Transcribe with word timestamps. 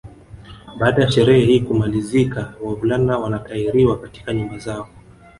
Baada 0.79 1.03
ya 1.03 1.11
sherehe 1.11 1.45
hii 1.45 1.59
kumalizika 1.59 2.53
wavulana 2.63 3.17
wanatahiriwa 3.17 3.99
katika 3.99 4.33
nyumba 4.33 4.57
zao 4.57 4.87